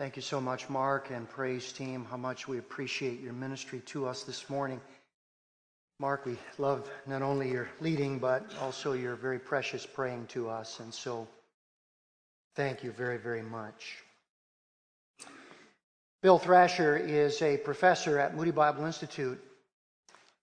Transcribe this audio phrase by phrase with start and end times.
[0.00, 2.06] Thank you so much, Mark and praise team.
[2.08, 4.80] How much we appreciate your ministry to us this morning.
[5.98, 10.80] Mark, we love not only your leading, but also your very precious praying to us.
[10.80, 11.28] And so,
[12.56, 13.98] thank you very, very much.
[16.22, 19.38] Bill Thrasher is a professor at Moody Bible Institute,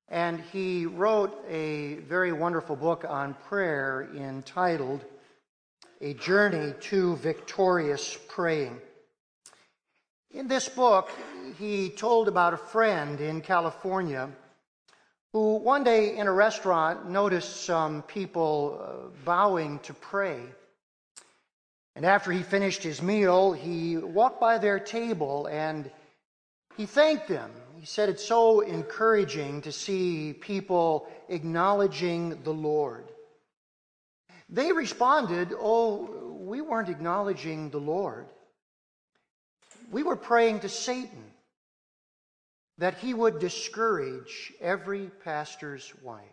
[0.08, 5.04] and he wrote a very wonderful book on prayer entitled
[6.00, 8.82] A Journey to Victorious Praying.
[10.38, 11.10] In this book,
[11.58, 14.30] he told about a friend in California
[15.34, 20.40] who one day in a restaurant noticed some people uh, bowing to pray.
[21.96, 25.90] And after he finished his meal, he walked by their table and
[26.76, 27.50] he thanked them.
[27.80, 33.12] He said it's so encouraging to see people acknowledging the Lord.
[34.50, 38.28] They responded, Oh, we weren't acknowledging the Lord
[39.90, 41.24] we were praying to Satan
[42.78, 46.24] that he would discourage every pastor's wife.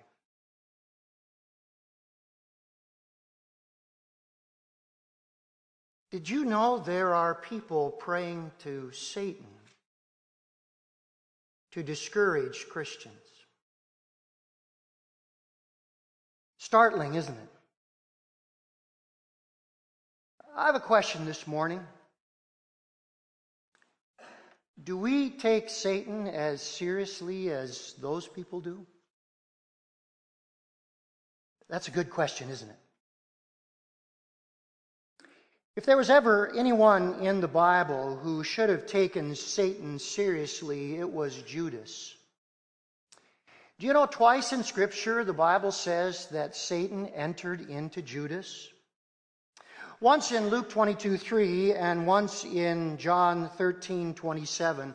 [6.11, 9.47] Did you know there are people praying to Satan
[11.73, 13.17] to discourage Christians?
[16.59, 17.49] Startling, isn't it?
[20.57, 21.85] I have a question this morning.
[24.83, 28.87] Do we take Satan as seriously as those people do?
[31.69, 32.79] That's a good question, isn't it?
[35.77, 41.11] If there was ever anyone in the Bible who should have taken Satan seriously, it
[41.11, 42.15] was Judas.
[43.79, 48.69] Do you know twice in Scripture the Bible says that Satan entered into Judas?
[50.05, 54.95] Once in Luke 22 3 and once in John 13 27.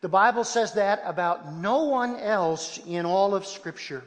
[0.00, 4.02] The Bible says that about no one else in all of Scripture.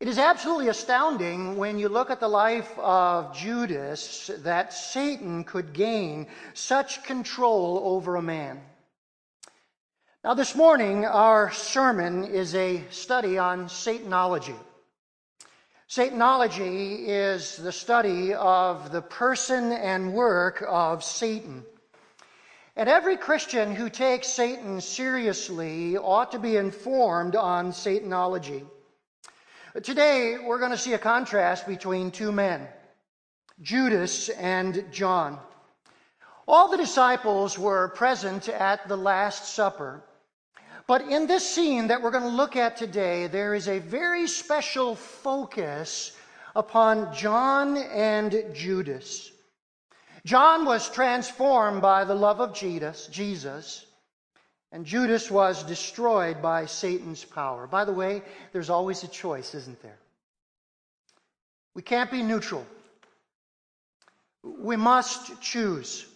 [0.00, 5.74] It is absolutely astounding when you look at the life of Judas that Satan could
[5.74, 8.62] gain such control over a man.
[10.24, 14.56] Now, this morning, our sermon is a study on Satanology.
[15.88, 21.62] Satanology is the study of the person and work of Satan.
[22.74, 28.66] And every Christian who takes Satan seriously ought to be informed on Satanology.
[29.82, 32.66] Today, we're going to see a contrast between two men,
[33.60, 35.38] Judas and John.
[36.48, 40.02] All the disciples were present at the Last Supper.
[40.86, 44.26] But in this scene that we're going to look at today, there is a very
[44.26, 46.12] special focus
[46.54, 49.30] upon John and Judas.
[50.26, 53.86] John was transformed by the love of Jesus,
[54.72, 57.66] and Judas was destroyed by Satan's power.
[57.66, 58.22] By the way,
[58.52, 59.98] there's always a choice, isn't there?
[61.74, 62.66] We can't be neutral.
[64.42, 66.06] We must choose.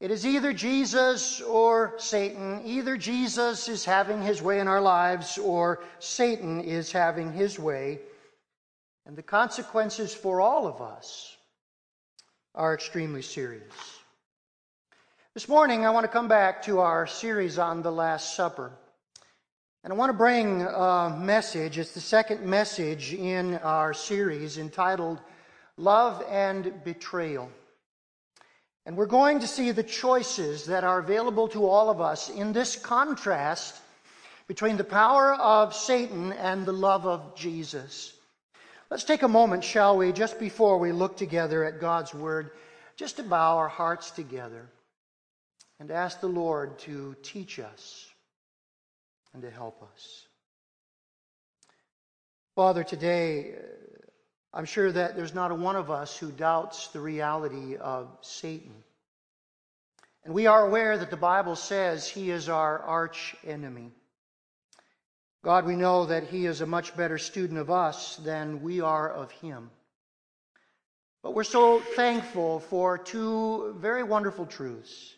[0.00, 2.62] It is either Jesus or Satan.
[2.64, 8.00] Either Jesus is having his way in our lives or Satan is having his way.
[9.04, 11.36] And the consequences for all of us
[12.54, 13.74] are extremely serious.
[15.34, 18.72] This morning, I want to come back to our series on the Last Supper.
[19.84, 21.76] And I want to bring a message.
[21.76, 25.20] It's the second message in our series entitled
[25.76, 27.50] Love and Betrayal.
[28.90, 32.52] And we're going to see the choices that are available to all of us in
[32.52, 33.76] this contrast
[34.48, 38.12] between the power of Satan and the love of Jesus.
[38.90, 42.50] Let's take a moment, shall we, just before we look together at God's Word,
[42.96, 44.66] just to bow our hearts together
[45.78, 48.08] and ask the Lord to teach us
[49.32, 50.26] and to help us.
[52.56, 53.54] Father, today,
[54.52, 58.74] I'm sure that there's not a one of us who doubts the reality of Satan.
[60.24, 63.92] And we are aware that the Bible says he is our arch enemy.
[65.42, 69.10] God, we know that he is a much better student of us than we are
[69.10, 69.70] of him.
[71.22, 75.14] But we're so thankful for two very wonderful truths.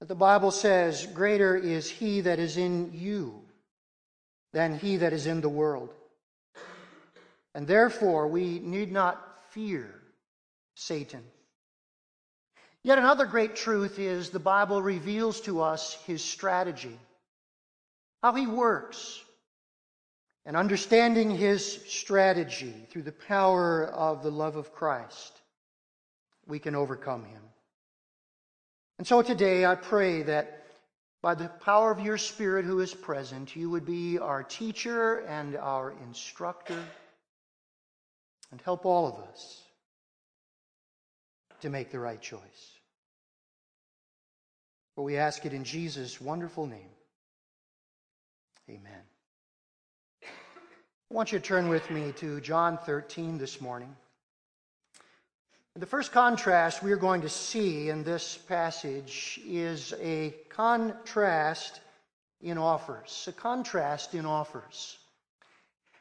[0.00, 3.42] That the Bible says, Greater is he that is in you
[4.52, 5.94] than he that is in the world.
[7.58, 9.20] And therefore, we need not
[9.50, 9.92] fear
[10.76, 11.24] Satan.
[12.84, 16.96] Yet another great truth is the Bible reveals to us his strategy,
[18.22, 19.20] how he works.
[20.46, 25.32] And understanding his strategy through the power of the love of Christ,
[26.46, 27.42] we can overcome him.
[28.98, 30.62] And so today I pray that
[31.22, 35.56] by the power of your Spirit who is present, you would be our teacher and
[35.56, 36.84] our instructor
[38.50, 39.62] and help all of us
[41.60, 42.78] to make the right choice.
[44.94, 46.90] For we ask it in Jesus' wonderful name.
[48.68, 49.02] Amen.
[50.22, 53.94] I want you to turn with me to John 13 this morning.
[55.74, 61.80] The first contrast we are going to see in this passage is a contrast
[62.40, 63.26] in offers.
[63.28, 64.98] A contrast in offers.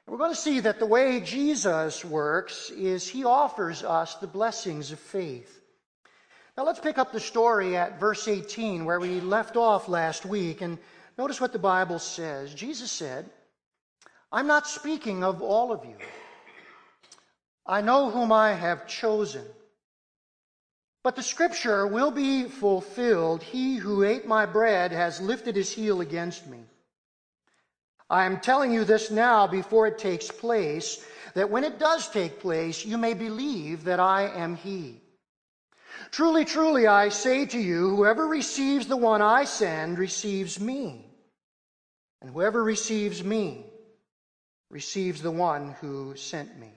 [0.07, 4.93] We're going to see that the way Jesus works is he offers us the blessings
[4.93, 5.61] of faith.
[6.57, 10.61] Now let's pick up the story at verse 18 where we left off last week
[10.61, 10.77] and
[11.17, 12.53] notice what the Bible says.
[12.53, 13.29] Jesus said,
[14.31, 15.97] I'm not speaking of all of you.
[17.65, 19.43] I know whom I have chosen.
[21.03, 23.43] But the scripture will be fulfilled.
[23.43, 26.63] He who ate my bread has lifted his heel against me.
[28.09, 32.39] I am telling you this now before it takes place, that when it does take
[32.39, 35.01] place, you may believe that I am he.
[36.11, 41.05] Truly, truly, I say to you, whoever receives the one I send receives me.
[42.21, 43.65] And whoever receives me
[44.69, 46.71] receives the one who sent me.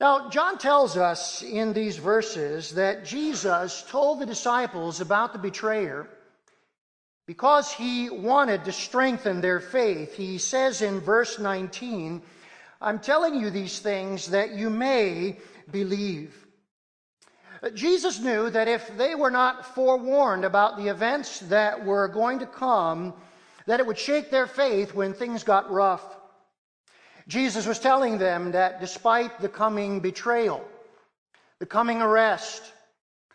[0.00, 6.08] Now, John tells us in these verses that Jesus told the disciples about the betrayer
[7.30, 10.16] because he wanted to strengthen their faith.
[10.16, 12.22] He says in verse 19,
[12.80, 15.38] I'm telling you these things that you may
[15.70, 16.34] believe.
[17.62, 22.40] Uh, Jesus knew that if they were not forewarned about the events that were going
[22.40, 23.14] to come,
[23.66, 26.02] that it would shake their faith when things got rough.
[27.28, 30.64] Jesus was telling them that despite the coming betrayal,
[31.60, 32.72] the coming arrest,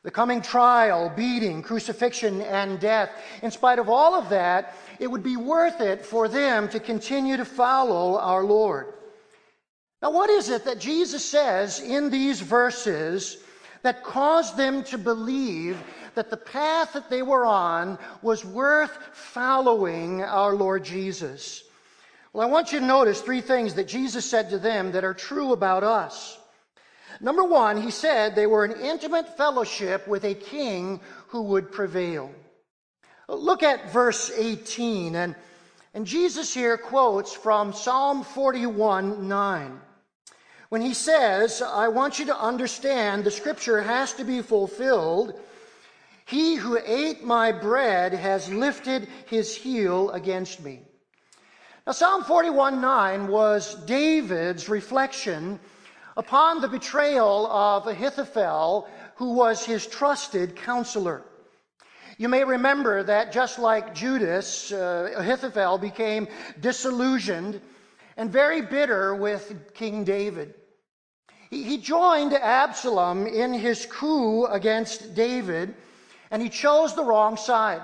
[0.06, 3.10] the coming trial, beating, crucifixion, and death,
[3.42, 7.36] in spite of all of that, it would be worth it for them to continue
[7.38, 8.94] to follow our Lord.
[10.04, 13.38] Now, what is it that Jesus says in these verses
[13.82, 15.82] that caused them to believe
[16.14, 21.64] that the path that they were on was worth following our Lord Jesus?
[22.32, 25.16] Well, I want you to notice three things that Jesus said to them that are
[25.16, 26.38] true about us.
[27.22, 32.32] Number one, he said they were in intimate fellowship with a king who would prevail.
[33.28, 35.36] Look at verse 18, and,
[35.94, 39.82] and Jesus here quotes from Psalm 41 9.
[40.70, 45.40] When he says, I want you to understand the scripture has to be fulfilled.
[46.26, 50.82] He who ate my bread has lifted his heel against me.
[51.86, 55.60] Now, Psalm 41 9 was David's reflection
[56.18, 61.24] upon the betrayal of Ahithophel, who was his trusted counselor.
[62.18, 66.28] You may remember that just like Judas, uh, Ahithophel became
[66.62, 67.60] disillusioned
[68.16, 70.54] and very bitter with King David.
[71.50, 75.76] He, he joined Absalom in his coup against David,
[76.32, 77.82] and he chose the wrong side.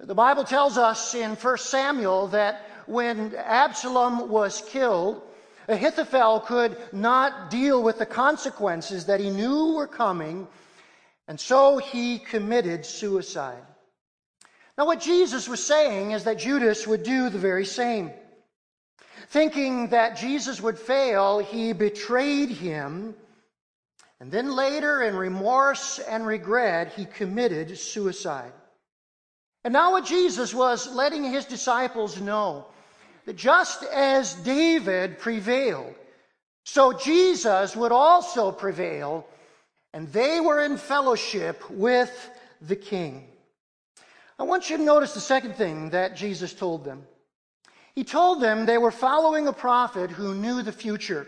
[0.00, 5.22] The Bible tells us in 1 Samuel that when Absalom was killed,
[5.72, 10.46] Ahithophel could not deal with the consequences that he knew were coming,
[11.28, 13.62] and so he committed suicide.
[14.78, 18.10] Now, what Jesus was saying is that Judas would do the very same.
[19.28, 23.14] Thinking that Jesus would fail, he betrayed him,
[24.20, 28.52] and then later, in remorse and regret, he committed suicide.
[29.64, 32.66] And now, what Jesus was letting his disciples know
[33.34, 35.94] just as David prevailed,
[36.64, 39.26] so Jesus would also prevail,
[39.92, 43.28] and they were in fellowship with the king.
[44.38, 47.04] I want you to notice the second thing that Jesus told them.
[47.94, 51.26] He told them they were following a prophet who knew the future.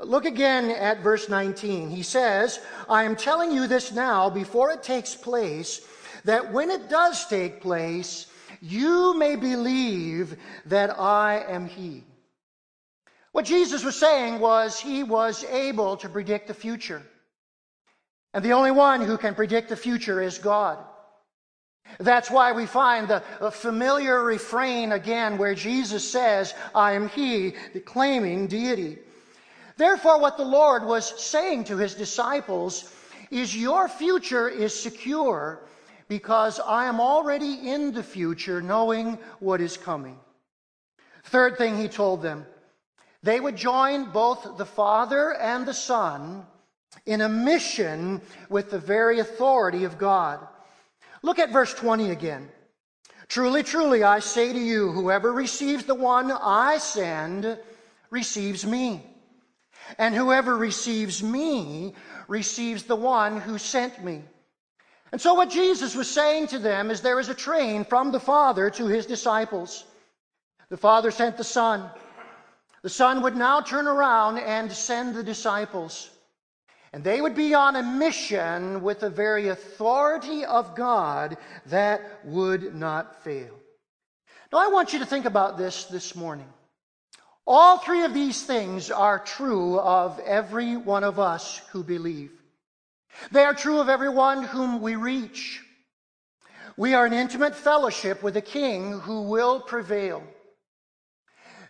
[0.00, 1.90] Look again at verse 19.
[1.90, 5.86] He says, I am telling you this now before it takes place,
[6.24, 8.26] that when it does take place,
[8.62, 12.04] you may believe that I am He.
[13.32, 17.02] What Jesus was saying was he was able to predict the future.
[18.34, 20.78] And the only one who can predict the future is God.
[21.98, 27.52] That's why we find the familiar refrain again where Jesus says, I am He,
[27.84, 28.98] claiming deity.
[29.76, 32.94] Therefore, what the Lord was saying to His disciples
[33.30, 35.60] is, Your future is secure
[36.08, 40.18] because I am already in the future knowing what is coming.
[41.24, 42.46] Third thing he told them
[43.22, 46.44] they would join both the Father and the Son
[47.06, 50.46] in a mission with the very authority of God.
[51.22, 52.48] Look at verse 20 again.
[53.28, 57.58] Truly, truly, I say to you, whoever receives the one I send
[58.10, 59.06] receives me.
[59.98, 61.94] And whoever receives me
[62.28, 64.22] receives the one who sent me.
[65.12, 68.20] And so, what Jesus was saying to them is there is a train from the
[68.20, 69.84] Father to his disciples.
[70.70, 71.88] The Father sent the Son.
[72.80, 76.08] The Son would now turn around and send the disciples.
[76.94, 82.74] And they would be on a mission with the very authority of God that would
[82.74, 83.54] not fail.
[84.50, 86.48] Now, I want you to think about this this morning.
[87.46, 92.41] All three of these things are true of every one of us who believe.
[93.30, 95.62] They are true of everyone whom we reach.
[96.76, 100.22] We are in intimate fellowship with a king who will prevail.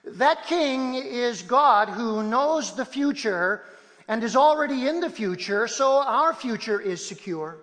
[0.05, 3.63] That king is God who knows the future
[4.09, 7.59] and is already in the future, so our future is secure.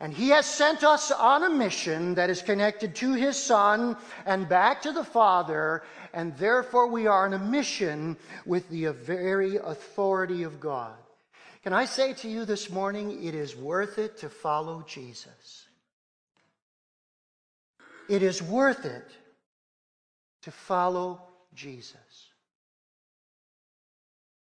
[0.00, 4.48] And he has sent us on a mission that is connected to his son and
[4.48, 10.42] back to the father, and therefore we are on a mission with the very authority
[10.42, 10.96] of God.
[11.64, 15.66] Can I say to you this morning, it is worth it to follow Jesus.
[18.06, 19.10] It is worth it
[20.42, 21.22] to follow
[21.54, 22.28] Jesus.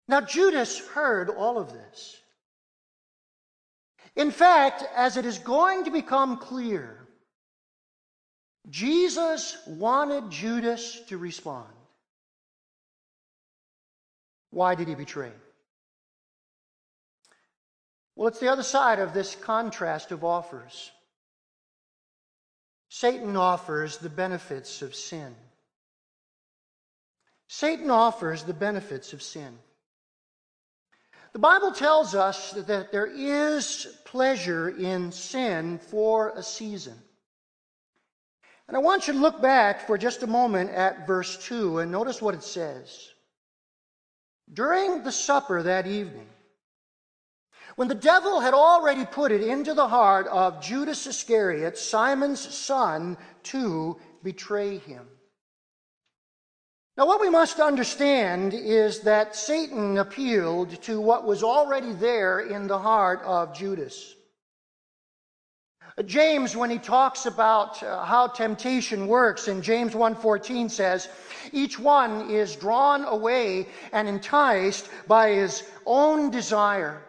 [0.10, 2.18] Now, Judas heard all of this.
[4.18, 7.08] In fact, as it is going to become clear,
[8.70, 11.72] Jesus wanted Judas to respond.
[14.50, 15.32] Why did he betray?
[18.16, 20.92] Well, it's the other side of this contrast of offers.
[22.90, 25.36] Satan offers the benefits of sin.
[27.48, 29.58] Satan offers the benefits of sin.
[31.34, 36.94] The Bible tells us that there is pleasure in sin for a season.
[38.68, 41.92] And I want you to look back for just a moment at verse 2 and
[41.92, 43.10] notice what it says.
[44.52, 46.28] During the supper that evening,
[47.76, 53.18] when the devil had already put it into the heart of Judas Iscariot, Simon's son,
[53.44, 55.08] to betray him.
[56.96, 62.68] Now, what we must understand is that Satan appealed to what was already there in
[62.68, 64.14] the heart of Judas.
[66.06, 71.08] James, when he talks about uh, how temptation works, in James 1.14 says,
[71.52, 77.02] each one is drawn away and enticed by his own desire.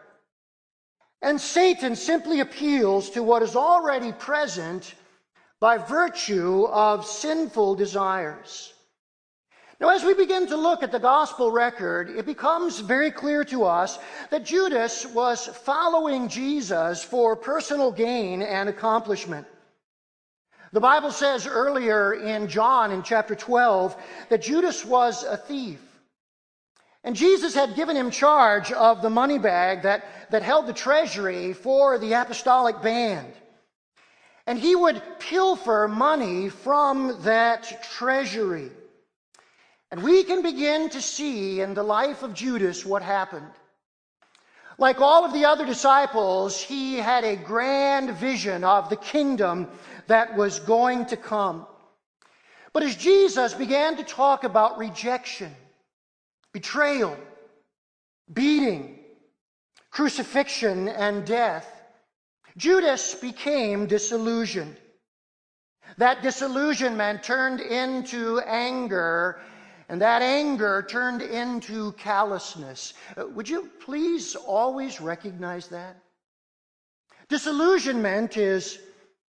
[1.24, 4.94] And Satan simply appeals to what is already present
[5.58, 8.74] by virtue of sinful desires.
[9.80, 13.64] Now, as we begin to look at the gospel record, it becomes very clear to
[13.64, 19.46] us that Judas was following Jesus for personal gain and accomplishment.
[20.72, 23.96] The Bible says earlier in John in chapter 12
[24.28, 25.80] that Judas was a thief.
[27.04, 31.52] And Jesus had given him charge of the money bag that, that held the treasury
[31.52, 33.30] for the apostolic band.
[34.46, 38.70] And he would pilfer money from that treasury.
[39.90, 43.50] And we can begin to see in the life of Judas what happened.
[44.78, 49.68] Like all of the other disciples, he had a grand vision of the kingdom
[50.08, 51.66] that was going to come.
[52.72, 55.54] But as Jesus began to talk about rejection,
[56.54, 57.18] betrayal,
[58.32, 59.00] beating,
[59.90, 61.82] crucifixion, and death,
[62.56, 64.76] Judas became disillusioned.
[65.98, 69.40] That disillusionment turned into anger
[69.88, 72.94] and that anger turned into callousness.
[73.16, 75.96] Uh, would you please always recognize that?
[77.28, 78.78] Disillusionment is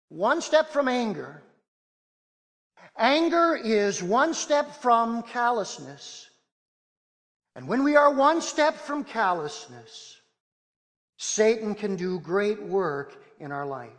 [0.08, 1.42] one step from anger.
[2.96, 6.27] Anger is one step from callousness.
[7.58, 10.20] And when we are one step from callousness,
[11.16, 13.90] Satan can do great work in our life.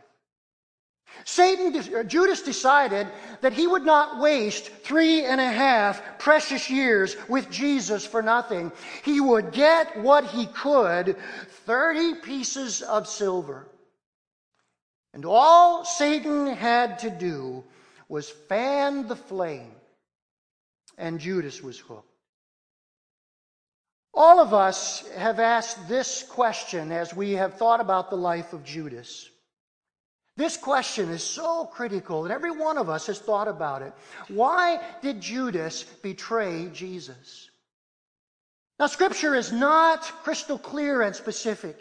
[1.25, 3.09] Satan, uh, Judas decided
[3.41, 8.71] that he would not waste three and a half precious years with Jesus for nothing.
[9.03, 11.17] He would get what he could
[11.65, 13.67] 30 pieces of silver.
[15.13, 17.65] And all Satan had to do
[18.07, 19.75] was fan the flame,
[20.97, 22.08] and Judas was hooked.
[24.13, 28.63] All of us have asked this question as we have thought about the life of
[28.63, 29.29] Judas.
[30.35, 33.93] This question is so critical that every one of us has thought about it.
[34.29, 37.49] Why did Judas betray Jesus?
[38.79, 41.77] Now, Scripture is not crystal clear and specific.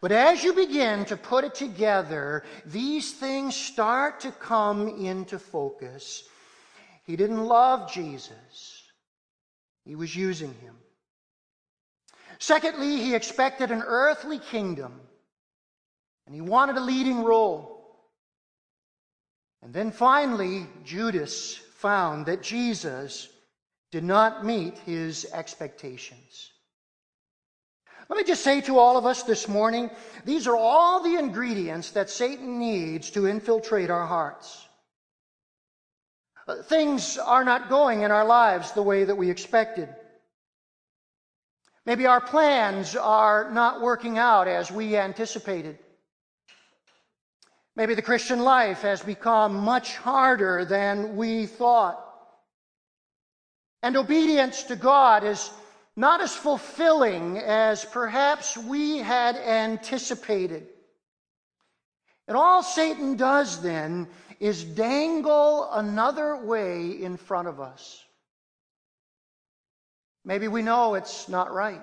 [0.00, 6.22] But as you begin to put it together, these things start to come into focus.
[7.04, 8.79] He didn't love Jesus,
[9.84, 10.76] he was using him.
[12.38, 15.00] Secondly, he expected an earthly kingdom,
[16.26, 17.76] and he wanted a leading role.
[19.62, 23.28] And then finally, Judas found that Jesus
[23.90, 26.50] did not meet his expectations.
[28.08, 29.90] Let me just say to all of us this morning
[30.24, 34.66] these are all the ingredients that Satan needs to infiltrate our hearts.
[36.48, 39.88] Uh, things are not going in our lives the way that we expected.
[41.86, 45.78] Maybe our plans are not working out as we anticipated.
[47.76, 52.04] Maybe the Christian life has become much harder than we thought.
[53.82, 55.50] And obedience to God is
[55.96, 60.66] not as fulfilling as perhaps we had anticipated.
[62.28, 64.08] And all Satan does then
[64.40, 68.02] is dangle another way in front of us.
[70.24, 71.82] Maybe we know it's not right.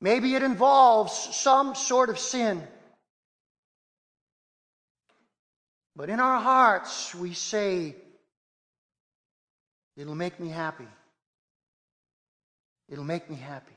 [0.00, 2.62] Maybe it involves some sort of sin.
[5.96, 7.96] But in our hearts, we say,
[9.96, 10.88] It'll make me happy.
[12.88, 13.72] It'll make me happy.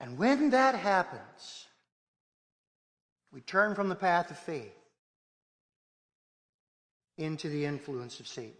[0.00, 1.67] And when that happens,
[3.32, 4.74] we turn from the path of faith
[7.16, 8.52] into the influence of Satan.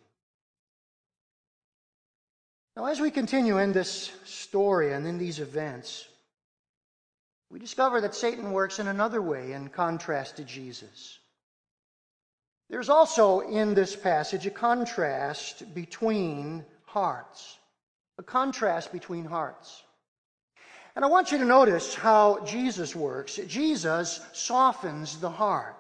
[2.77, 6.07] Now, as we continue in this story and in these events,
[7.51, 11.19] we discover that Satan works in another way in contrast to Jesus.
[12.69, 17.59] There's also in this passage a contrast between hearts.
[18.19, 19.83] A contrast between hearts.
[20.99, 23.39] And I want you to notice how Jesus works.
[23.47, 25.77] Jesus softens the heart.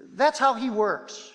[0.00, 1.30] That's how he works.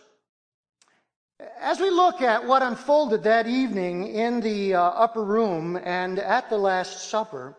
[1.61, 6.49] As we look at what unfolded that evening in the uh, upper room and at
[6.49, 7.55] the Last Supper,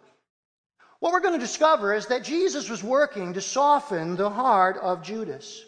[1.00, 5.02] what we're going to discover is that Jesus was working to soften the heart of
[5.02, 5.64] Judas.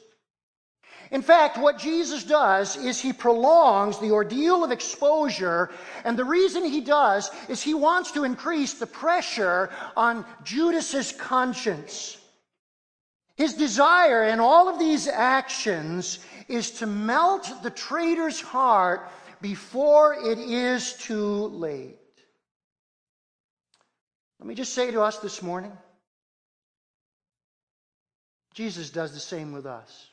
[1.10, 5.70] In fact, what Jesus does is he prolongs the ordeal of exposure,
[6.04, 12.16] and the reason he does is he wants to increase the pressure on Judas's conscience.
[13.36, 20.38] His desire in all of these actions is to melt the traitor's heart before it
[20.38, 21.96] is too late.
[24.38, 25.72] Let me just say to us this morning
[28.54, 30.08] Jesus does the same with us.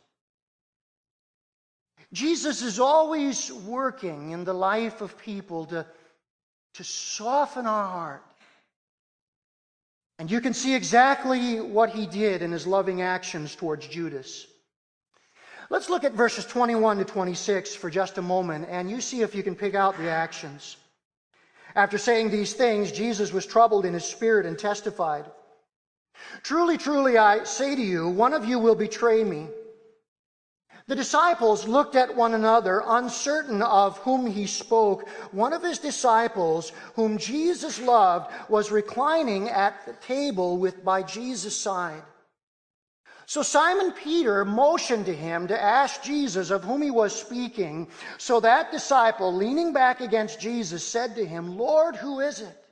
[2.13, 5.85] Jesus is always working in the life of people to,
[6.75, 8.23] to soften our heart.
[10.19, 14.47] And you can see exactly what he did in his loving actions towards Judas.
[15.69, 19.35] Let's look at verses 21 to 26 for just a moment, and you see if
[19.35, 20.77] you can pick out the actions.
[21.75, 25.25] After saying these things, Jesus was troubled in his spirit and testified
[26.41, 29.47] Truly, truly, I say to you, one of you will betray me.
[30.87, 35.07] The disciples looked at one another, uncertain of whom he spoke.
[35.31, 41.59] One of his disciples, whom Jesus loved, was reclining at the table with by Jesus'
[41.59, 42.03] side.
[43.25, 47.89] So Simon Peter motioned to him to ask Jesus of whom he was speaking.
[48.17, 52.63] So that disciple, leaning back against Jesus, said to him, Lord, who is it?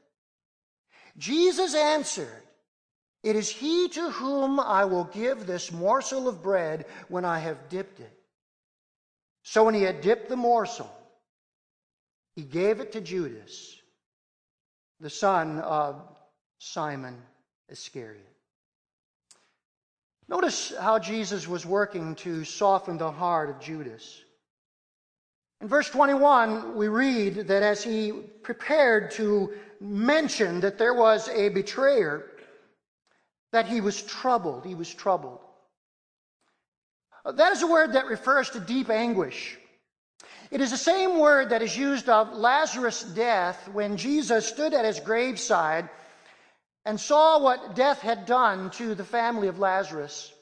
[1.17, 2.44] Jesus answered,
[3.25, 7.69] It is he to whom I will give this morsel of bread when I have
[7.69, 8.13] dipped it.
[9.41, 10.95] So when he had dipped the morsel,
[12.35, 13.81] he gave it to Judas,
[14.99, 16.03] the son of
[16.59, 17.19] Simon
[17.67, 18.31] Iscariot.
[20.27, 24.21] Notice how Jesus was working to soften the heart of Judas.
[25.61, 28.11] In verse 21, we read that as he
[28.43, 32.31] prepared to mention that there was a betrayer,
[33.55, 34.65] that he was troubled.
[34.65, 35.39] He was troubled.
[37.23, 39.57] Uh, that is a word that refers to deep anguish.
[40.51, 44.83] It is the same word that is used of Lazarus' death when Jesus stood at
[44.83, 45.89] his graveside
[46.83, 50.33] and saw what death had done to the family of Lazarus.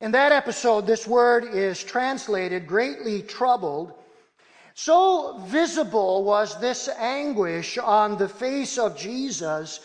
[0.00, 3.94] In that episode, this word is translated greatly troubled.
[4.74, 9.78] So visible was this anguish on the face of Jesus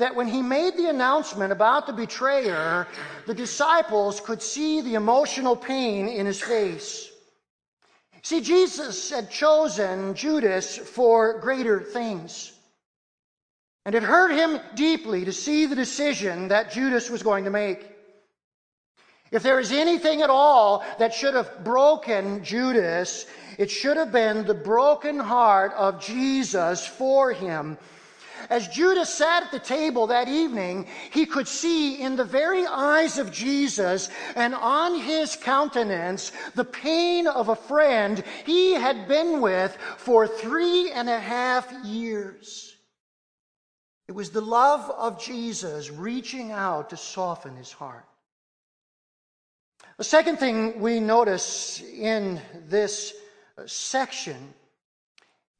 [0.00, 2.86] that when he made the announcement about the betrayer,
[3.26, 7.10] the disciples could see the emotional pain in his face.
[8.22, 12.52] See, Jesus had chosen Judas for greater things.
[13.86, 17.86] And it hurt him deeply to see the decision that Judas was going to make.
[19.30, 23.26] If there is anything at all that should have broken Judas,
[23.58, 27.78] it should have been the broken heart of Jesus for him.
[28.48, 33.18] As Judas sat at the table that evening, he could see in the very eyes
[33.18, 39.76] of Jesus and on his countenance the pain of a friend he had been with
[39.96, 42.76] for three and a half years.
[44.08, 48.06] It was the love of Jesus reaching out to soften his heart.
[49.98, 53.12] The second thing we notice in this
[53.58, 54.54] uh, section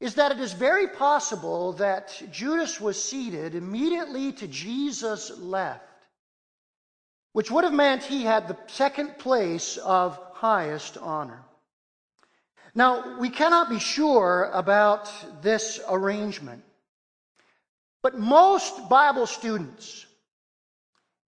[0.01, 5.85] is that it is very possible that Judas was seated immediately to Jesus' left,
[7.33, 11.43] which would have meant he had the second place of highest honor.
[12.73, 15.07] Now, we cannot be sure about
[15.43, 16.63] this arrangement,
[18.01, 20.07] but most Bible students,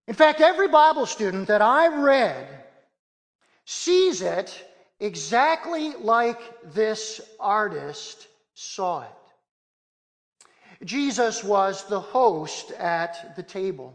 [0.08, 2.48] in fact, every Bible student that I read,
[3.66, 4.68] sees it
[5.00, 6.42] exactly like
[6.74, 10.86] this artist saw it.
[10.86, 13.94] Jesus was the host at the table.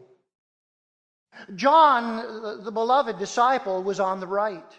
[1.54, 4.72] John, the beloved disciple, was on the right.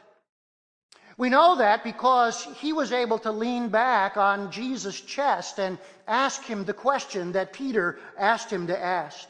[1.18, 6.44] We know that because he was able to lean back on Jesus' chest and ask
[6.44, 9.28] him the question that Peter asked him to ask.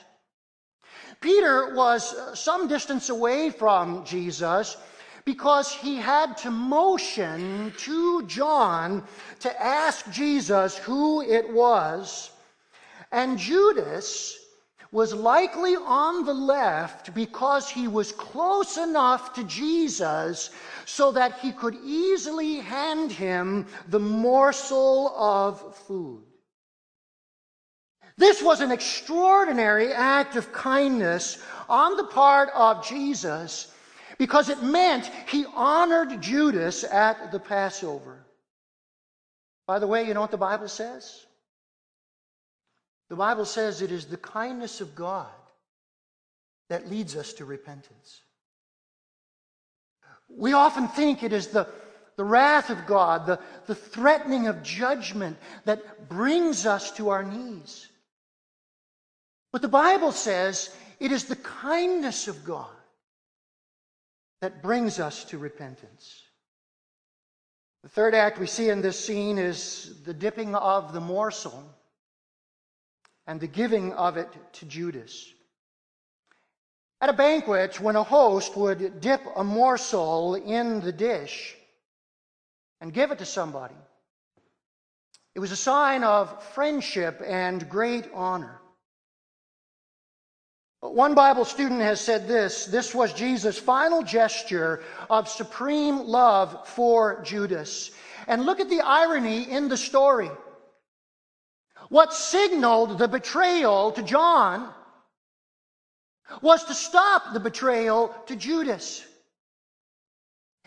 [1.20, 4.78] Peter was uh, some distance away from Jesus
[5.26, 9.04] because he had to motion to John
[9.40, 12.32] to ask Jesus who it was.
[13.12, 14.38] And Judas
[14.92, 20.50] was likely on the left because he was close enough to Jesus
[20.86, 26.24] so that he could easily hand him the morsel of food.
[28.18, 33.72] This was an extraordinary act of kindness on the part of Jesus
[34.20, 38.20] because it meant he honored Judas at the Passover.
[39.66, 41.26] By the way, you know what the Bible says?
[43.10, 45.28] The Bible says it is the kindness of God
[46.68, 48.22] that leads us to repentance.
[50.28, 51.68] We often think it is the,
[52.18, 57.88] the wrath of God, the, the threatening of judgment that brings us to our knees.
[59.52, 62.70] But the Bible says it is the kindness of God
[64.42, 66.24] that brings us to repentance.
[67.84, 71.64] The third act we see in this scene is the dipping of the morsel
[73.26, 75.32] and the giving of it to Judas.
[77.02, 81.56] At a banquet, when a host would dip a morsel in the dish
[82.82, 83.76] and give it to somebody,
[85.36, 88.60] it was a sign of friendship and great honor.
[90.82, 97.22] One Bible student has said this this was Jesus' final gesture of supreme love for
[97.24, 97.92] Judas.
[98.28, 100.30] And look at the irony in the story.
[101.90, 104.74] What signaled the betrayal to John
[106.42, 109.04] was to stop the betrayal to Judas.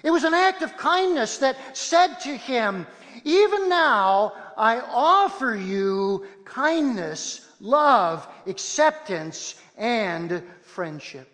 [0.03, 2.87] It was an act of kindness that said to him,
[3.25, 11.29] Even now I offer you kindness, love, acceptance, and friendship.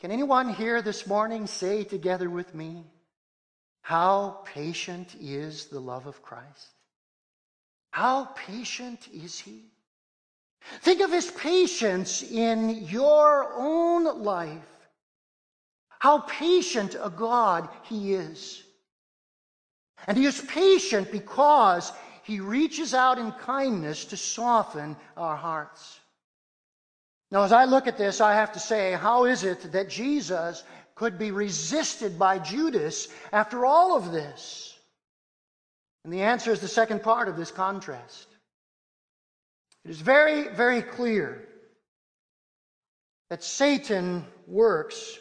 [0.00, 2.84] Can anyone here this morning say together with me,
[3.82, 6.68] How patient is the love of Christ?
[7.90, 9.64] How patient is He?
[10.80, 14.88] Think of His patience in your own life.
[15.98, 18.62] How patient a God He is.
[20.06, 25.99] And He is patient because He reaches out in kindness to soften our hearts.
[27.30, 30.64] Now, as I look at this, I have to say, how is it that Jesus
[30.96, 34.76] could be resisted by Judas after all of this?
[36.04, 38.26] And the answer is the second part of this contrast.
[39.84, 41.46] It is very, very clear
[43.28, 45.18] that Satan works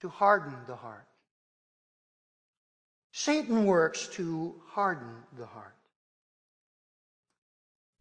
[0.00, 1.06] to harden the heart.
[3.12, 5.74] Satan works to harden the heart.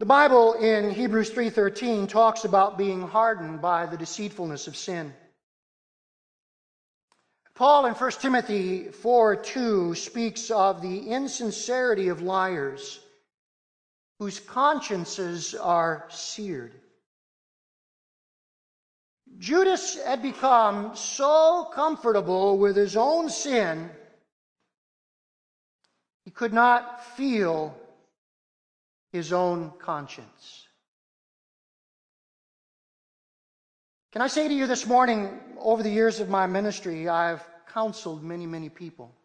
[0.03, 5.13] The Bible in Hebrews 3:13 talks about being hardened by the deceitfulness of sin.
[7.55, 12.99] Paul in 1 Timothy 4:2 speaks of the insincerity of liars
[14.19, 16.73] whose consciences are seared.
[19.37, 23.89] Judas had become so comfortable with his own sin
[26.25, 27.73] He could not feel
[29.13, 30.67] his own conscience.
[34.11, 38.23] Can I say to you this morning, over the years of my ministry, I've counseled
[38.23, 39.15] many, many people.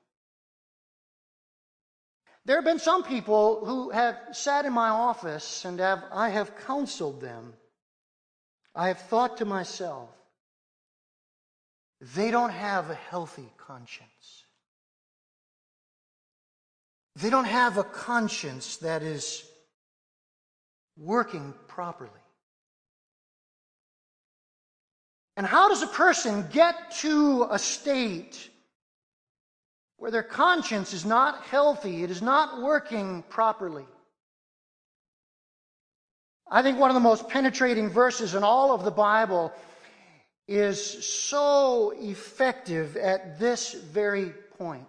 [2.44, 6.56] There have been some people who have sat in my office and have, I have
[6.66, 7.54] counseled them.
[8.74, 10.10] I have thought to myself,
[12.14, 14.44] they don't have a healthy conscience.
[17.16, 19.47] They don't have a conscience that is
[20.98, 22.10] working properly.
[25.36, 28.50] And how does a person get to a state
[29.96, 33.86] where their conscience is not healthy, it is not working properly?
[36.50, 39.52] I think one of the most penetrating verses in all of the Bible
[40.48, 44.86] is so effective at this very point.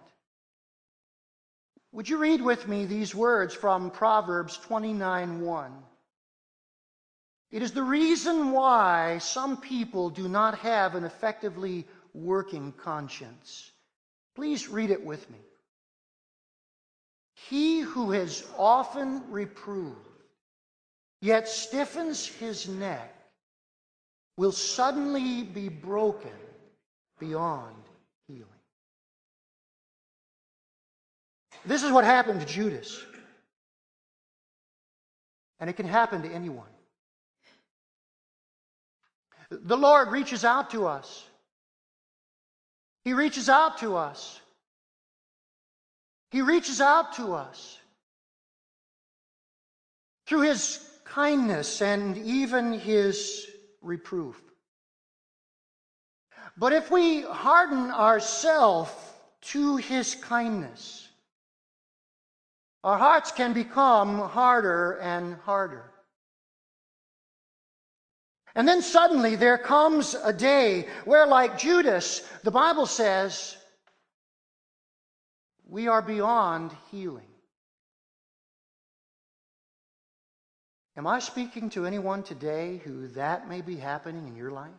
[1.92, 5.72] Would you read with me these words from Proverbs 29 1?
[7.50, 13.72] It is the reason why some people do not have an effectively working conscience.
[14.36, 15.38] Please read it with me.
[17.34, 19.96] He who has often reproved,
[21.20, 23.14] yet stiffens his neck,
[24.36, 26.30] will suddenly be broken
[27.18, 27.76] beyond
[28.28, 28.46] healing.
[31.66, 33.04] This is what happened to Judas.
[35.58, 36.68] And it can happen to anyone.
[39.50, 41.24] The Lord reaches out to us.
[43.04, 44.40] He reaches out to us.
[46.30, 47.78] He reaches out to us
[50.26, 53.46] through His kindness and even His
[53.82, 54.40] reproof.
[56.56, 58.92] But if we harden ourselves
[59.42, 61.08] to His kindness,
[62.84, 65.90] our hearts can become harder and harder.
[68.54, 73.56] And then suddenly there comes a day where, like Judas, the Bible says,
[75.68, 77.28] we are beyond healing.
[80.96, 84.70] Am I speaking to anyone today who that may be happening in your life?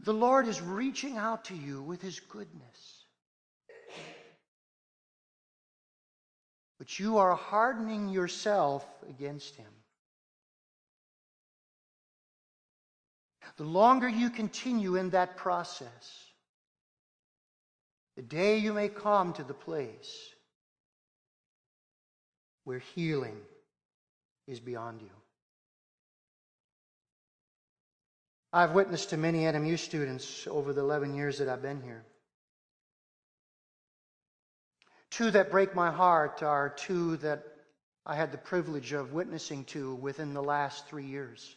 [0.00, 3.04] The Lord is reaching out to you with His goodness.
[6.78, 9.75] But you are hardening yourself against Him.
[13.56, 16.26] The longer you continue in that process,
[18.16, 20.30] the day you may come to the place
[22.64, 23.38] where healing
[24.46, 25.10] is beyond you.
[28.52, 32.04] I've witnessed to many NMU students over the 11 years that I've been here.
[35.10, 37.44] Two that break my heart are two that
[38.04, 41.56] I had the privilege of witnessing to within the last three years.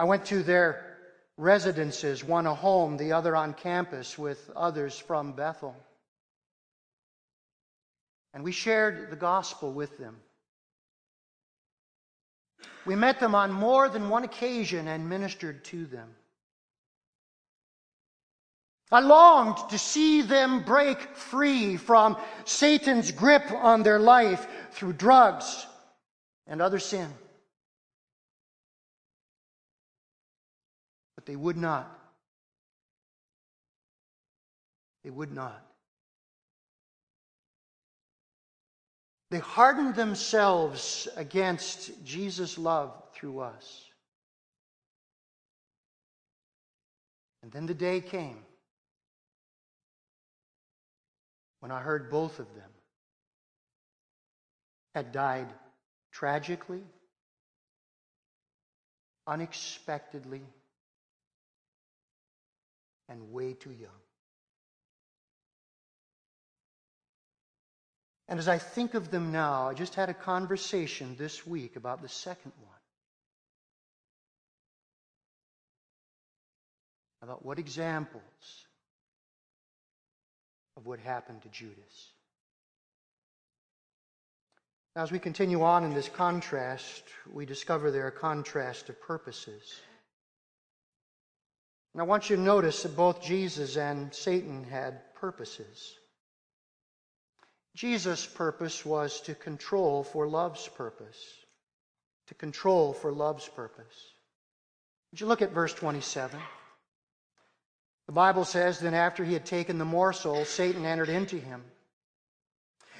[0.00, 0.96] I went to their
[1.36, 5.76] residences, one a home, the other on campus, with others from Bethel.
[8.32, 10.16] And we shared the gospel with them.
[12.86, 16.08] We met them on more than one occasion and ministered to them.
[18.90, 25.66] I longed to see them break free from Satan's grip on their life through drugs
[26.46, 27.12] and other sin.
[31.30, 31.88] They would not.
[35.04, 35.64] They would not.
[39.30, 43.84] They hardened themselves against Jesus' love through us.
[47.44, 48.38] And then the day came
[51.60, 52.70] when I heard both of them
[54.96, 55.46] had died
[56.10, 56.82] tragically,
[59.28, 60.42] unexpectedly,
[63.10, 63.90] and way too young.
[68.28, 72.00] And as I think of them now, I just had a conversation this week about
[72.00, 72.70] the second one.
[77.22, 78.22] About what examples
[80.76, 82.12] of what happened to Judas.
[84.94, 89.80] Now, as we continue on in this contrast, we discover there a contrast of purposes.
[91.92, 95.96] And I want you to notice that both Jesus and Satan had purposes.
[97.74, 101.18] Jesus' purpose was to control for love's purpose.
[102.28, 104.12] To control for love's purpose.
[105.10, 106.40] Would you look at verse 27?
[108.06, 111.64] The Bible says, Then after he had taken the morsel, Satan entered into him.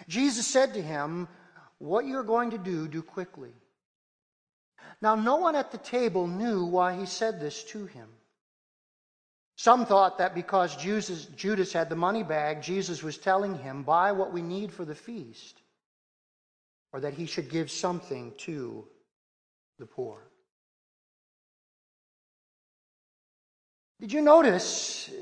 [0.09, 1.29] Jesus said to him,
[1.79, 3.53] What you're going to do, do quickly.
[5.03, 8.09] Now, no one at the table knew why he said this to him.
[9.60, 14.32] Some thought that because Judas, had the money bag, Jesus was telling him, Buy what
[14.32, 15.60] we need for the feast,
[16.94, 18.88] or that he should give something to
[19.78, 20.22] the poor.
[24.00, 25.12] Did you notice uh,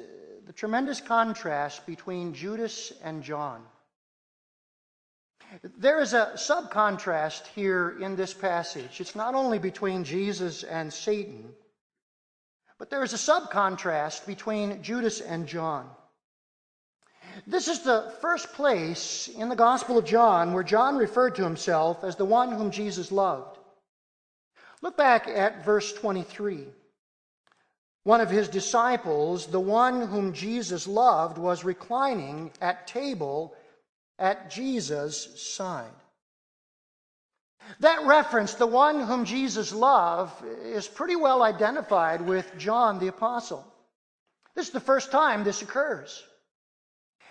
[0.47, 3.65] the tremendous contrast between Judas and John?
[5.79, 9.01] There is a subcontrast here in this passage.
[9.01, 11.57] It's not only between Jesus and Satan,
[12.79, 15.89] but there is a subcontrast between Judas and John.
[17.47, 22.03] This is the first place in the Gospel of John where John referred to himself
[22.05, 23.59] as the one whom Jesus loved.
[24.81, 26.67] Look back at verse 23.
[28.05, 33.55] One of his disciples, the one whom Jesus loved, was reclining at table
[34.19, 35.91] at Jesus' side.
[37.81, 43.67] That reference, the one whom Jesus loved, is pretty well identified with John the Apostle.
[44.55, 46.23] This is the first time this occurs.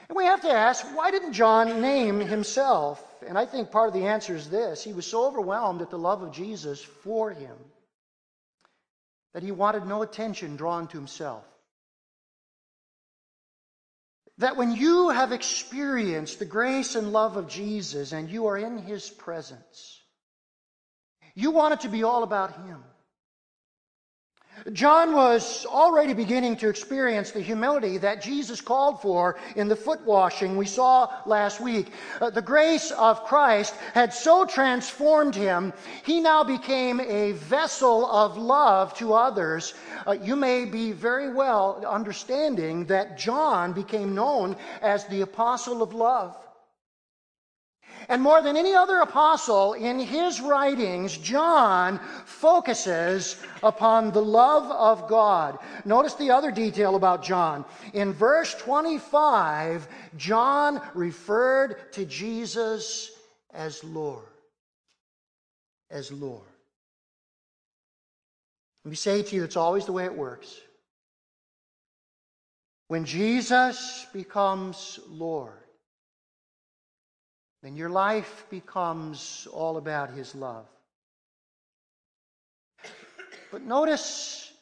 [0.07, 3.03] And we have to ask, why didn't John name himself?
[3.27, 5.99] And I think part of the answer is this he was so overwhelmed at the
[5.99, 7.57] love of Jesus for him
[9.33, 11.43] that he wanted no attention drawn to himself
[14.39, 18.77] that when you have experienced the grace and love of Jesus and you are in
[18.77, 19.96] his presence,
[21.37, 22.83] you want it to be all about him.
[24.73, 30.03] John was already beginning to experience the humility that Jesus called for in the foot
[30.03, 31.91] washing we saw last week.
[32.19, 35.73] Uh, the grace of Christ had so transformed him,
[36.03, 39.75] he now became a vessel of love to others.
[40.07, 45.93] Uh, you may be very well understanding that John became known as the apostle of
[45.93, 46.35] love.
[48.09, 55.09] And more than any other apostle in his writings, John focuses upon the love of
[55.09, 55.59] God.
[55.83, 57.65] Notice the other detail about John.
[57.93, 63.11] In verse 25, John referred to Jesus
[63.53, 64.23] as Lord.
[65.89, 66.41] As Lord.
[68.85, 70.61] Let me say to you, it's always the way it works.
[72.87, 75.51] When Jesus becomes Lord,
[77.67, 80.65] then your life becomes all about His love.
[83.51, 84.53] But notice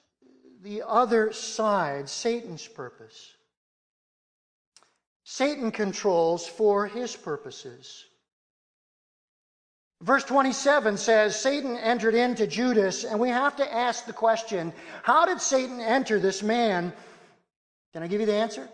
[0.63, 3.31] the other side, Satan's purpose.
[5.23, 8.05] Satan controls for his purposes.
[10.01, 15.27] Verse 27 says Satan entered into Judas, and we have to ask the question how
[15.27, 16.91] did Satan enter this man?
[17.93, 18.67] Can I give you the answer?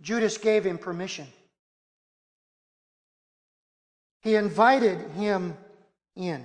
[0.00, 1.28] Judas gave him permission.
[4.22, 5.56] He invited him
[6.14, 6.44] in.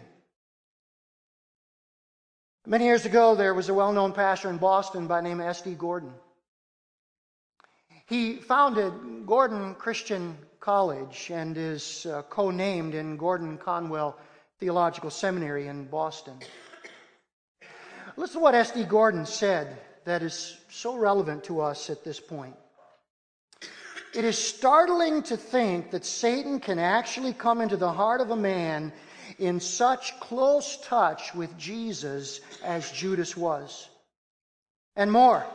[2.65, 5.73] Many years ago, there was a well known pastor in Boston by name S.D.
[5.73, 6.13] Gordon.
[8.05, 8.93] He founded
[9.25, 14.17] Gordon Christian College and is uh, co named in Gordon Conwell
[14.59, 16.35] Theological Seminary in Boston.
[18.15, 18.83] Listen to what S.D.
[18.83, 22.55] Gordon said that is so relevant to us at this point.
[24.13, 28.35] It is startling to think that Satan can actually come into the heart of a
[28.35, 28.91] man
[29.39, 33.87] in such close touch with Jesus as Judas was.
[34.97, 35.45] And more,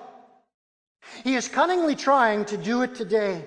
[1.22, 3.44] he is cunningly trying to do it today.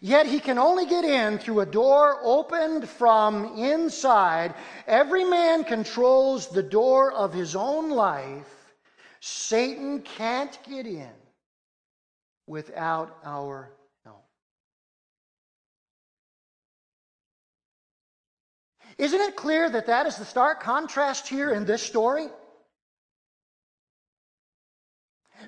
[0.00, 4.54] Yet he can only get in through a door opened from inside.
[4.86, 8.46] Every man controls the door of his own life.
[9.20, 11.10] Satan can't get in
[12.48, 13.70] without our
[14.04, 14.24] help.
[18.96, 22.26] Isn't it clear that that is the stark contrast here in this story?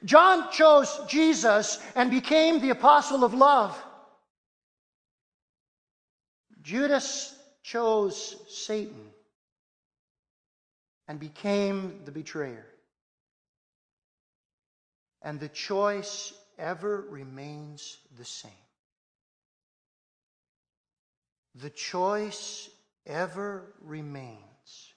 [0.04, 3.76] John chose Jesus and became the apostle of love.
[6.62, 9.10] Judas chose Satan
[11.08, 12.66] and became the betrayer.
[15.22, 18.52] And the choice ever remains the same.
[21.56, 22.70] The choice
[23.06, 24.94] ever remains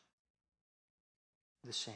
[1.64, 1.95] the same.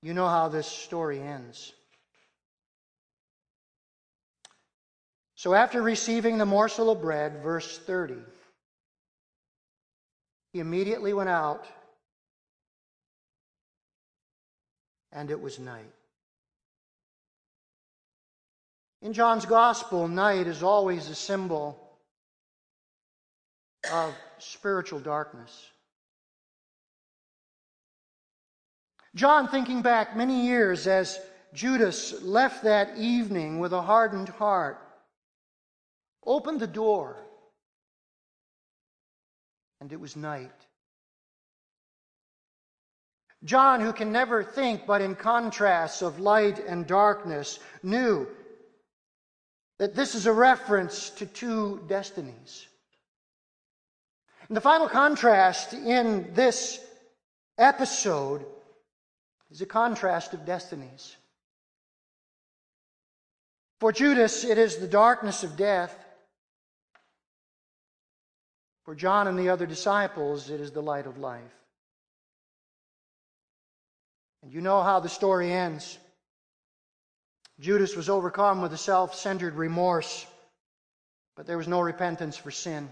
[0.00, 1.72] You know how this story ends.
[5.34, 8.14] So, after receiving the morsel of bread, verse 30,
[10.52, 11.66] he immediately went out
[15.12, 15.92] and it was night.
[19.00, 21.80] In John's Gospel, night is always a symbol
[23.92, 25.70] of spiritual darkness.
[29.14, 31.18] John, thinking back many years as
[31.54, 34.78] Judas left that evening with a hardened heart,
[36.26, 37.16] opened the door,
[39.80, 40.67] and it was night.
[43.44, 48.26] John, who can never think but in contrasts of light and darkness, knew
[49.78, 52.66] that this is a reference to two destinies.
[54.48, 56.84] And the final contrast in this
[57.58, 58.44] episode
[59.50, 61.16] is a contrast of destinies.
[63.78, 65.94] For Judas, it is the darkness of death.
[68.84, 71.42] For John and the other disciples, it is the light of life.
[74.42, 75.98] And you know how the story ends.
[77.60, 80.26] Judas was overcome with a self centered remorse,
[81.36, 82.88] but there was no repentance for sin.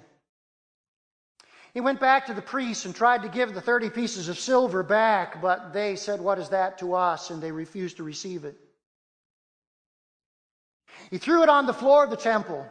[1.73, 4.83] He went back to the priests and tried to give the 30 pieces of silver
[4.83, 7.31] back, but they said, What is that to us?
[7.31, 8.57] And they refused to receive it.
[11.11, 12.67] He threw it on the floor of the temple.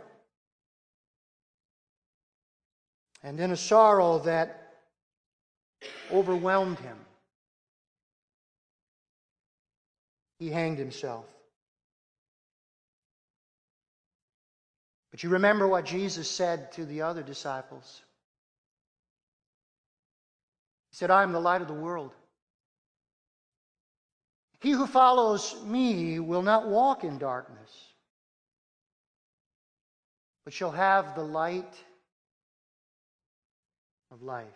[3.23, 4.73] And in a sorrow that
[6.11, 6.97] overwhelmed him,
[10.39, 11.25] he hanged himself.
[15.11, 18.01] But you remember what Jesus said to the other disciples.
[20.91, 22.13] He said, I am the light of the world.
[24.59, 27.71] He who follows me will not walk in darkness,
[30.43, 31.73] but shall have the light
[34.11, 34.47] of life.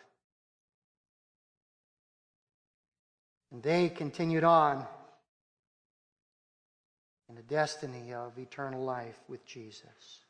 [3.51, 4.85] And they continued on
[7.29, 10.23] in the destiny of eternal life with Jesus.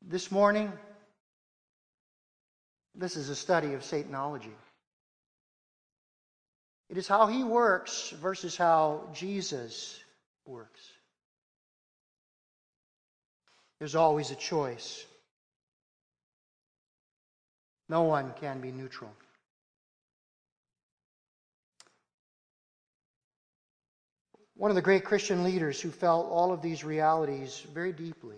[0.00, 0.72] This morning,
[2.94, 4.54] this is a study of Satanology.
[6.88, 10.00] It is how he works versus how Jesus
[10.46, 10.80] works.
[13.78, 15.04] There's always a choice.
[17.88, 19.10] No one can be neutral.
[24.60, 28.36] One of the great Christian leaders who felt all of these realities very deeply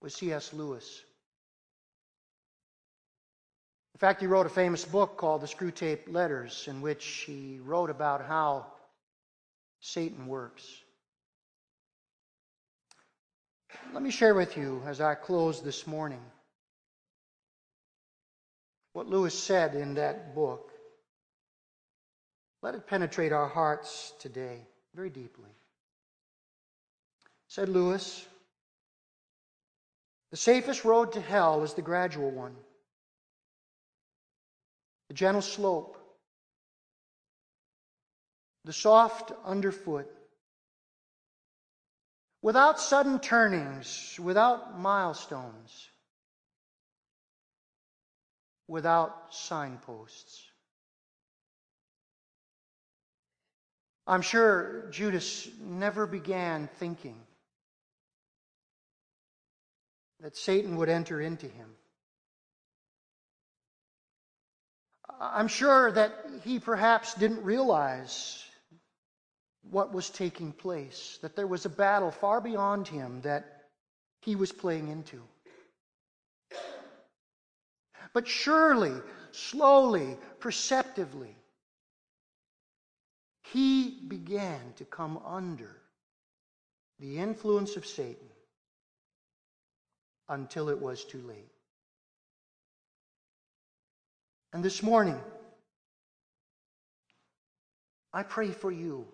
[0.00, 0.52] was C.S.
[0.52, 1.02] Lewis.
[3.96, 7.90] In fact, he wrote a famous book called The Screwtape Letters, in which he wrote
[7.90, 8.66] about how
[9.80, 10.64] Satan works.
[13.92, 16.22] Let me share with you as I close this morning
[18.92, 20.70] what Lewis said in that book.
[22.62, 25.50] Let it penetrate our hearts today very deeply.
[27.48, 28.26] Said Lewis,
[30.30, 32.56] the safest road to hell is the gradual one,
[35.08, 35.96] the gentle slope,
[38.64, 40.10] the soft underfoot,
[42.42, 45.88] without sudden turnings, without milestones,
[48.66, 50.45] without signposts.
[54.06, 57.16] I'm sure Judas never began thinking
[60.20, 61.68] that Satan would enter into him.
[65.20, 68.44] I'm sure that he perhaps didn't realize
[69.70, 73.64] what was taking place, that there was a battle far beyond him that
[74.22, 75.22] he was playing into.
[78.12, 78.94] But surely,
[79.32, 81.35] slowly, perceptively,
[83.52, 85.76] he began to come under
[86.98, 88.28] the influence of Satan
[90.28, 91.52] until it was too late.
[94.52, 95.20] And this morning,
[98.12, 99.06] I pray for you.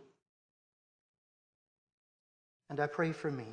[2.70, 3.49] And I pray for me.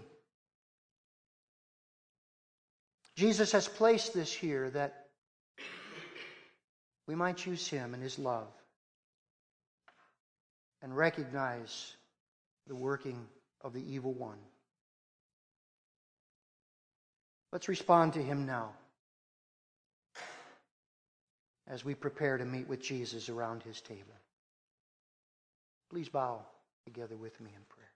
[3.17, 5.07] Jesus has placed this here that
[7.05, 8.47] we might choose Him and His love
[10.81, 11.95] and recognize
[12.67, 13.27] the working
[13.61, 14.37] of the evil one.
[17.51, 18.71] Let's respond to him now
[21.67, 24.03] as we prepare to meet with Jesus around his table.
[25.89, 26.41] Please bow
[26.85, 27.89] together with me in prayer.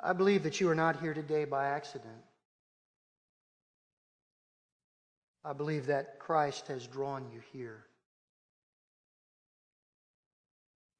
[0.00, 2.12] I believe that you are not here today by accident.
[5.44, 7.84] I believe that Christ has drawn you here.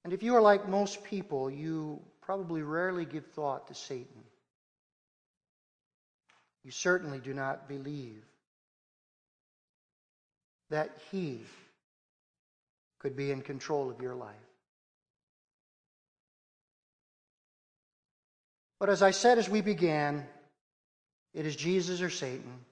[0.05, 4.22] And if you are like most people, you probably rarely give thought to Satan.
[6.64, 8.24] You certainly do not believe
[10.70, 11.40] that he
[12.99, 14.34] could be in control of your life.
[18.80, 20.26] But as I said as we began,
[21.34, 22.64] it is Jesus or Satan.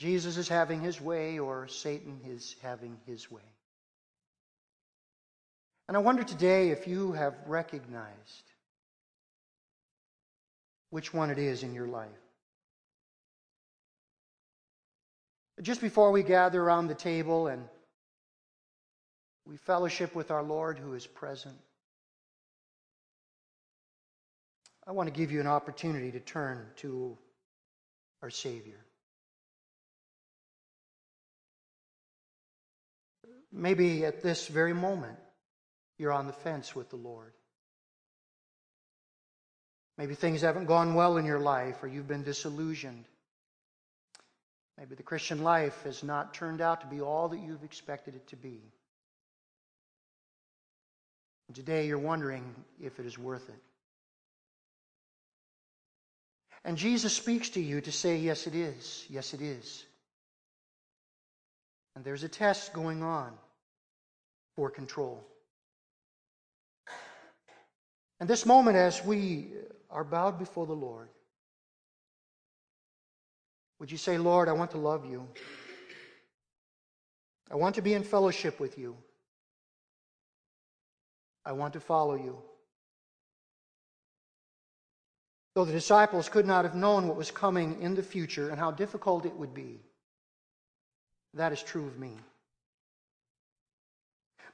[0.00, 3.42] Jesus is having his way, or Satan is having his way.
[5.88, 8.44] And I wonder today if you have recognized
[10.88, 12.08] which one it is in your life.
[15.60, 17.62] Just before we gather around the table and
[19.44, 21.58] we fellowship with our Lord who is present,
[24.86, 27.18] I want to give you an opportunity to turn to
[28.22, 28.80] our Savior.
[33.52, 35.18] Maybe at this very moment,
[35.98, 37.32] you're on the fence with the Lord.
[39.98, 43.04] Maybe things haven't gone well in your life or you've been disillusioned.
[44.78, 48.26] Maybe the Christian life has not turned out to be all that you've expected it
[48.28, 48.62] to be.
[51.48, 53.62] And today you're wondering if it is worth it.
[56.64, 59.04] And Jesus speaks to you to say, Yes, it is.
[59.10, 59.84] Yes, it is.
[62.00, 63.30] And there's a test going on
[64.56, 65.22] for control.
[68.18, 69.48] And this moment, as we
[69.90, 71.10] are bowed before the Lord,
[73.78, 75.28] would you say, Lord, I want to love you?
[77.50, 78.96] I want to be in fellowship with you.
[81.44, 82.38] I want to follow you.
[85.54, 88.70] Though the disciples could not have known what was coming in the future and how
[88.70, 89.82] difficult it would be,
[91.34, 92.12] that is true of me.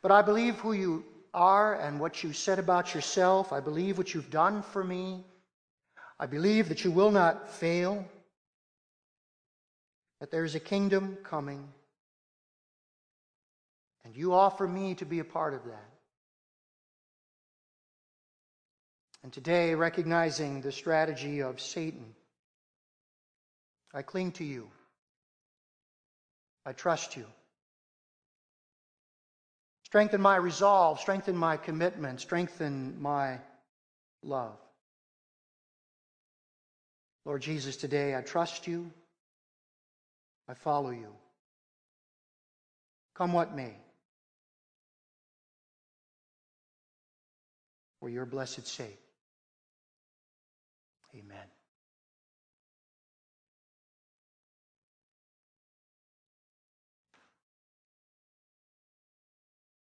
[0.03, 3.53] But I believe who you are and what you said about yourself.
[3.53, 5.25] I believe what you've done for me.
[6.19, 8.07] I believe that you will not fail,
[10.21, 11.69] that there is a kingdom coming,
[14.05, 15.91] and you offer me to be a part of that.
[19.23, 22.15] And today, recognizing the strategy of Satan,
[23.93, 24.69] I cling to you.
[26.67, 27.25] I trust you.
[29.85, 33.39] Strengthen my resolve, strengthen my commitment, strengthen my
[34.25, 34.59] love.
[37.25, 38.91] Lord Jesus, today I trust you.
[40.49, 41.13] I follow you.
[43.15, 43.75] Come what may.
[48.01, 48.99] For your blessed sake.
[51.15, 51.56] Amen.